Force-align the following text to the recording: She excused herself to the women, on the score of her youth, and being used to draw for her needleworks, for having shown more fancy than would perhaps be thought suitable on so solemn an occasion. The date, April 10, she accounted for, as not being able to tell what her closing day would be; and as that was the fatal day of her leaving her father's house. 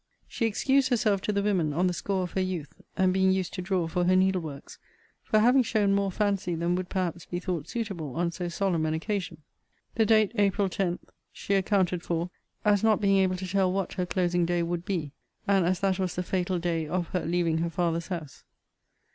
She 0.27 0.47
excused 0.47 0.89
herself 0.89 1.21
to 1.21 1.31
the 1.31 1.43
women, 1.43 1.73
on 1.73 1.85
the 1.85 1.93
score 1.93 2.23
of 2.23 2.31
her 2.31 2.41
youth, 2.41 2.73
and 2.97 3.13
being 3.13 3.29
used 3.31 3.53
to 3.53 3.61
draw 3.61 3.87
for 3.87 4.05
her 4.05 4.15
needleworks, 4.15 4.79
for 5.21 5.37
having 5.37 5.61
shown 5.61 5.93
more 5.93 6.11
fancy 6.11 6.55
than 6.55 6.73
would 6.73 6.89
perhaps 6.89 7.27
be 7.27 7.39
thought 7.39 7.67
suitable 7.69 8.15
on 8.15 8.31
so 8.31 8.47
solemn 8.49 8.87
an 8.87 8.95
occasion. 8.95 9.43
The 9.93 10.07
date, 10.07 10.31
April 10.33 10.69
10, 10.69 10.97
she 11.31 11.53
accounted 11.53 12.01
for, 12.01 12.31
as 12.65 12.83
not 12.83 12.99
being 12.99 13.17
able 13.17 13.35
to 13.35 13.47
tell 13.47 13.71
what 13.71 13.93
her 13.93 14.07
closing 14.07 14.43
day 14.43 14.63
would 14.63 14.85
be; 14.85 15.11
and 15.47 15.67
as 15.67 15.81
that 15.81 15.99
was 15.99 16.15
the 16.15 16.23
fatal 16.23 16.57
day 16.57 16.87
of 16.87 17.09
her 17.09 17.23
leaving 17.23 17.59
her 17.59 17.69
father's 17.69 18.07
house. 18.07 18.43